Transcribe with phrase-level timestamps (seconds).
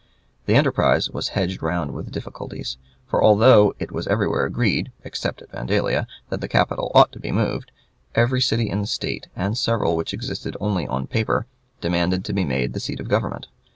[0.47, 5.51] The enterprise was hedged round with difficulties; for although it was everywhere agreed, except at
[5.51, 7.71] Vandalia, that the capital ought to be moved,
[8.15, 11.45] every city in the State, and several which existed only on paper,
[11.81, 13.47] demanded to be made the seat of government.